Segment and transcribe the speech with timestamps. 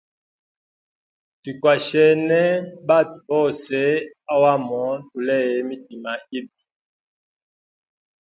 [1.41, 2.41] Twikwashene
[2.87, 3.77] batwe bose
[4.33, 6.59] ohamo tuleye mitima yibi.